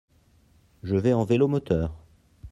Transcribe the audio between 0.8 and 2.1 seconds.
Je vais en vélomoteur.